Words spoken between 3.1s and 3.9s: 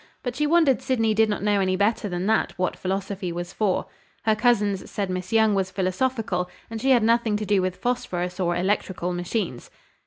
was for.